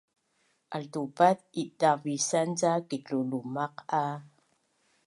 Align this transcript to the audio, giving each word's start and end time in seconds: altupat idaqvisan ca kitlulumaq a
altupat 0.75 1.37
idaqvisan 1.63 2.49
ca 2.59 2.71
kitlulumaq 2.89 3.75
a 4.03 4.05